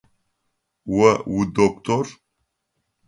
О 1.09 1.11
удоктор? 1.39 2.05